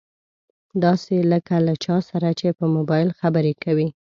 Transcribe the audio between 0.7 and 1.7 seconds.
داسې لکه